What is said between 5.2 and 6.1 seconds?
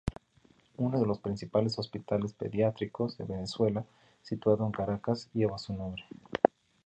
lleva su nombre.